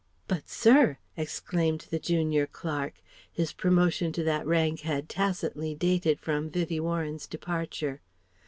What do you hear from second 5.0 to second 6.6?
tacitly dated from